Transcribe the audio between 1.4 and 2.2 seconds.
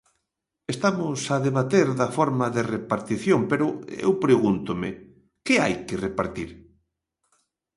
debater da